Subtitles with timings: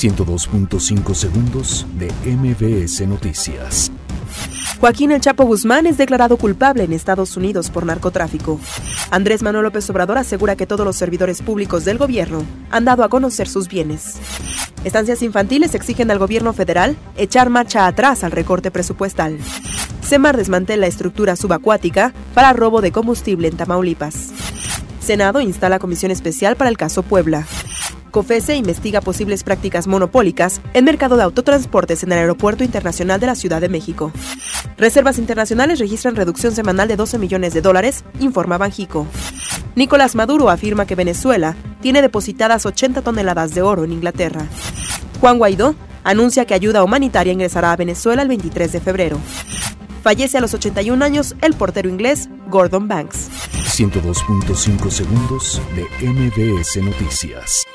[0.00, 3.92] 102.5 segundos de MBS Noticias.
[4.80, 8.58] Joaquín El Chapo Guzmán es declarado culpable en Estados Unidos por narcotráfico.
[9.10, 13.10] Andrés Manuel López Obrador asegura que todos los servidores públicos del gobierno han dado a
[13.10, 14.14] conocer sus bienes.
[14.84, 19.36] Estancias infantiles exigen al gobierno federal echar marcha atrás al recorte presupuestal.
[20.00, 24.30] Semar desmantela estructura subacuática para robo de combustible en Tamaulipas.
[25.00, 27.46] Senado instala comisión especial para el caso Puebla.
[28.10, 33.34] COFESE investiga posibles prácticas monopólicas en mercado de autotransportes en el Aeropuerto Internacional de la
[33.34, 34.12] Ciudad de México.
[34.76, 39.06] Reservas internacionales registran reducción semanal de 12 millones de dólares, informa Banjico.
[39.74, 44.46] Nicolás Maduro afirma que Venezuela tiene depositadas 80 toneladas de oro en Inglaterra.
[45.20, 45.74] Juan Guaidó
[46.04, 49.18] anuncia que ayuda humanitaria ingresará a Venezuela el 23 de febrero.
[50.02, 53.28] Fallece a los 81 años el portero inglés Gordon Banks.
[53.52, 57.66] 102.5 segundos de MBS Noticias.